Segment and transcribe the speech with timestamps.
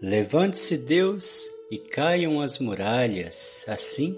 [0.00, 3.64] Levante-se Deus e caiam as muralhas.
[3.66, 4.16] Assim,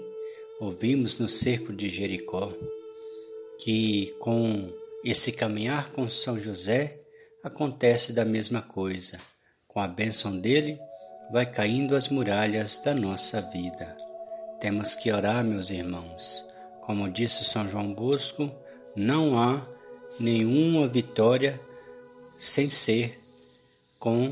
[0.59, 2.53] ouvimos no cerco de Jericó
[3.63, 4.71] que com
[5.03, 6.99] esse caminhar com São José
[7.43, 9.19] acontece da mesma coisa.
[9.67, 10.79] Com a bênção dele,
[11.31, 13.97] vai caindo as muralhas da nossa vida.
[14.59, 16.45] Temos que orar, meus irmãos.
[16.81, 18.51] Como disse São João Bosco,
[18.95, 19.65] não há
[20.19, 21.59] nenhuma vitória
[22.37, 23.19] sem ser
[23.97, 24.31] com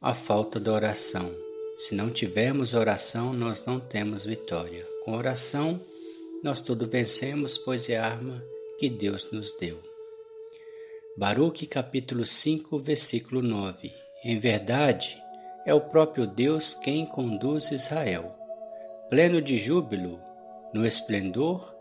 [0.00, 1.28] a falta da oração.
[1.76, 4.86] Se não tivermos oração, nós não temos vitória.
[5.04, 5.80] Com oração,
[6.42, 8.40] nós tudo vencemos, pois é a arma
[8.78, 9.82] que Deus nos deu.
[11.16, 13.90] Baruque capítulo 5, versículo 9.
[14.24, 15.20] Em verdade,
[15.66, 18.32] é o próprio Deus quem conduz Israel,
[19.10, 20.20] pleno de júbilo,
[20.72, 21.74] no esplendor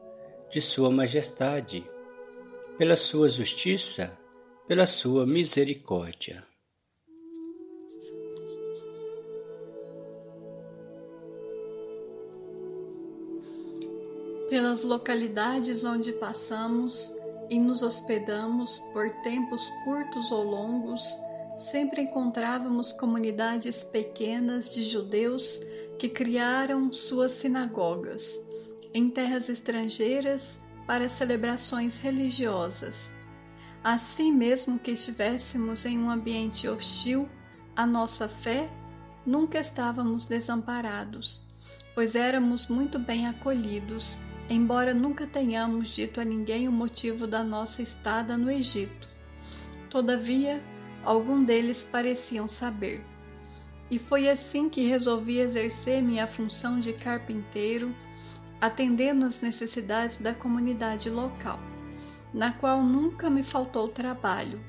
[0.49, 1.87] de sua majestade,
[2.79, 4.17] pela sua justiça,
[4.67, 6.43] pela sua misericórdia.
[14.57, 17.13] Pelas localidades onde passamos
[17.47, 21.03] e nos hospedamos por tempos curtos ou longos,
[21.59, 25.61] sempre encontrávamos comunidades pequenas de judeus
[25.99, 28.33] que criaram suas sinagogas
[28.95, 33.11] em terras estrangeiras para celebrações religiosas.
[33.83, 37.29] Assim mesmo que estivéssemos em um ambiente hostil,
[37.75, 38.67] a nossa fé
[39.23, 41.43] nunca estávamos desamparados,
[41.93, 44.19] pois éramos muito bem acolhidos
[44.49, 49.07] embora nunca tenhamos dito a ninguém o motivo da nossa estada no Egito.
[49.89, 50.63] Todavia,
[51.03, 53.03] algum deles pareciam saber.
[53.89, 57.95] E foi assim que resolvi exercer minha função de carpinteiro,
[58.59, 61.59] atendendo às necessidades da comunidade local,
[62.33, 64.59] na qual nunca me faltou trabalho.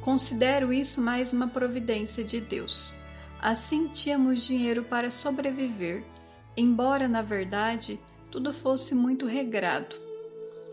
[0.00, 2.94] Considero isso mais uma providência de Deus.
[3.40, 6.04] Assim tínhamos dinheiro para sobreviver,
[6.56, 7.98] embora, na verdade,
[8.32, 9.94] tudo fosse muito regrado.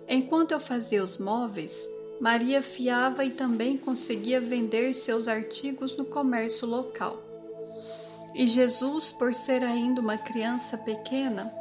[0.07, 1.87] Enquanto eu fazia os móveis,
[2.19, 7.21] Maria fiava e também conseguia vender seus artigos no comércio local.
[8.33, 11.53] E Jesus, por ser ainda uma criança pequena,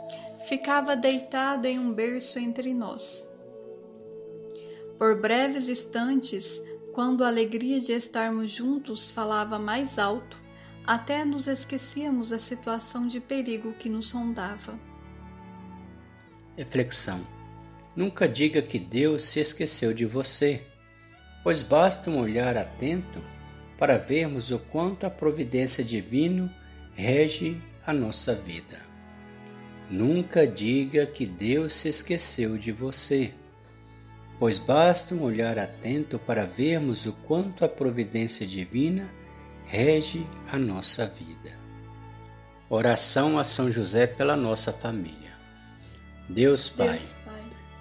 [0.46, 3.26] ficava deitado em um berço entre nós.
[4.96, 10.36] Por breves instantes, quando a alegria de estarmos juntos falava mais alto,
[10.86, 14.87] até nos esquecíamos da situação de perigo que nos sondava.
[16.58, 17.20] Reflexão:
[17.94, 20.60] Nunca diga que Deus se esqueceu de você,
[21.44, 23.22] pois basta um olhar atento
[23.78, 26.52] para vermos o quanto a providência divina
[26.94, 28.84] rege a nossa vida.
[29.88, 33.32] Nunca diga que Deus se esqueceu de você,
[34.36, 39.08] pois basta um olhar atento para vermos o quanto a providência divina
[39.64, 41.56] rege a nossa vida.
[42.68, 45.27] Oração a São José pela nossa família.
[46.28, 47.00] Deus Pai,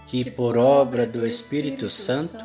[0.05, 2.37] que por obra do Espírito Santo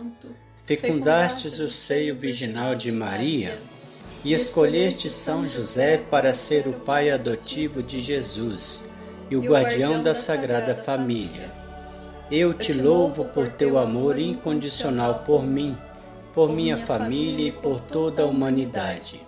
[0.64, 3.56] fecundastes o seio virginal de Maria
[4.24, 8.84] e escolheste São José para ser o pai adotivo de Jesus
[9.30, 11.50] e o guardião da Sagrada Família.
[12.30, 15.76] Eu te louvo por teu amor incondicional por mim,
[16.34, 19.20] por minha família e por toda a humanidade.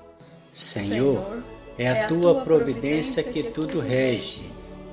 [0.52, 1.38] Senhor,
[1.78, 4.44] é a tua providência que tudo rege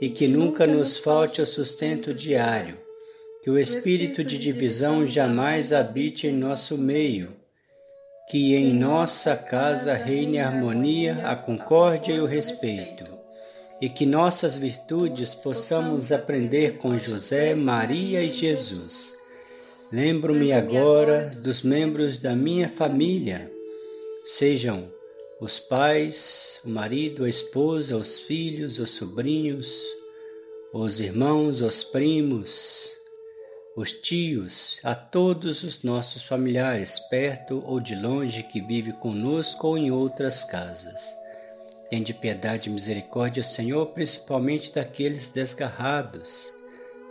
[0.00, 2.76] e que nunca nos falte o sustento diário,
[3.42, 7.34] que o espírito de divisão jamais habite em nosso meio,
[8.28, 13.04] que em nossa casa reine a harmonia, a concórdia e o respeito,
[13.80, 19.14] e que nossas virtudes possamos aprender com José, Maria e Jesus.
[19.92, 23.50] Lembro-me agora dos membros da minha família,
[24.24, 24.95] sejam
[25.38, 29.84] os pais, o marido, a esposa, os filhos, os sobrinhos,
[30.72, 32.90] os irmãos, os primos,
[33.76, 39.76] os tios, a todos os nossos familiares, perto ou de longe, que vive conosco ou
[39.76, 41.02] em outras casas.
[41.90, 46.50] Tende piedade e misericórdia, Senhor, principalmente daqueles desgarrados,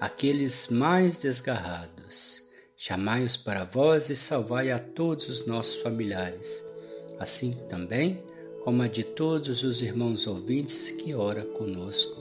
[0.01, 2.41] aqueles mais desgarrados.
[2.75, 6.74] Chamai-os para vós e salvai a todos os nossos familiares
[7.19, 8.21] Assim também,
[8.63, 12.19] como a de todos os irmãos ouvintes que ora conosco.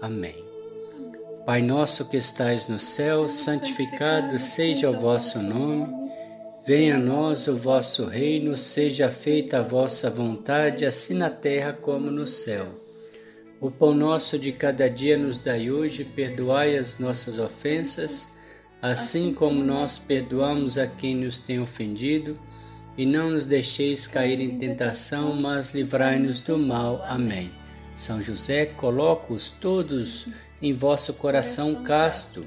[0.00, 0.44] Amém.
[1.46, 5.86] Pai nosso que estais no céu, santificado seja o vosso nome.
[6.66, 12.10] Venha a nós o vosso reino, seja feita a vossa vontade, assim na terra como
[12.10, 12.66] no céu.
[13.60, 18.36] O pão nosso de cada dia nos dai hoje, perdoai as nossas ofensas,
[18.82, 22.38] assim como nós perdoamos a quem nos tem ofendido
[22.96, 27.04] e não nos deixeis cair em tentação, mas livrai-nos do mal.
[27.08, 27.50] Amém.
[27.96, 30.26] São José, coloco-os todos
[30.60, 32.44] em vosso coração casto,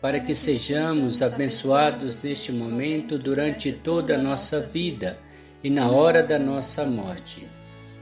[0.00, 5.18] para que sejamos abençoados neste momento durante toda a nossa vida
[5.62, 7.46] e na hora da nossa morte.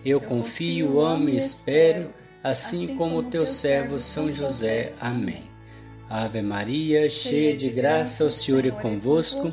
[0.05, 4.93] Eu confio, amo e espero, assim como o teu servo São José.
[5.01, 5.43] Amém.
[6.09, 9.53] Ave Maria, cheia de graça, o Senhor é convosco.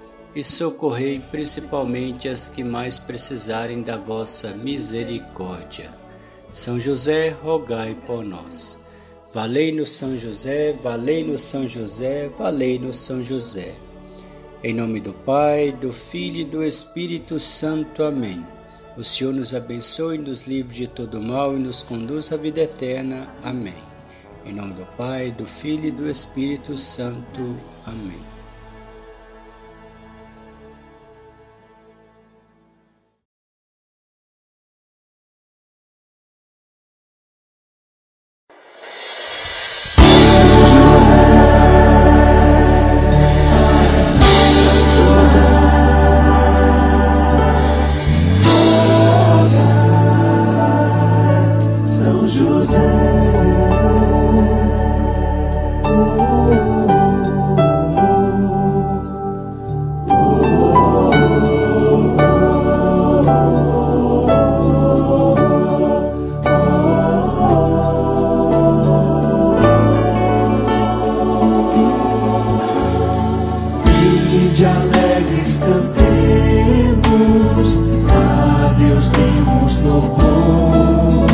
[0.35, 5.91] e socorrei principalmente as que mais precisarem da vossa misericórdia.
[6.51, 8.95] São José, rogai por nós.
[9.33, 13.73] Valei-nos São José, valei-nos São José, valei-nos São José.
[14.63, 18.03] Em nome do Pai, do Filho e do Espírito Santo.
[18.03, 18.45] Amém.
[18.97, 23.29] O Senhor nos abençoe, nos livre de todo mal e nos conduz à vida eterna.
[23.41, 23.73] Amém.
[24.45, 27.55] Em nome do Pai, do Filho e do Espírito Santo.
[27.85, 28.40] Amém.
[74.53, 76.99] de alegres cantemos,
[78.09, 81.25] a Deus demos louvor.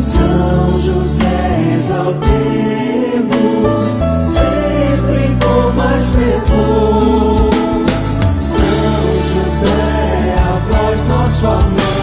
[0.00, 2.24] São José exaltemos,
[4.26, 7.50] sempre com mais fervor.
[8.40, 12.01] São José, a voz nosso amor.